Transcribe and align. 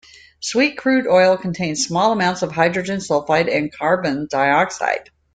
Sweet 0.39 0.79
crude 0.79 1.05
oil 1.05 1.37
contains 1.37 1.85
small 1.85 2.11
amounts 2.11 2.41
of 2.41 2.51
hydrogen 2.51 2.97
sulfide 2.97 3.55
and 3.55 3.71
carbon 3.71 4.25
dioxide. 4.27 5.11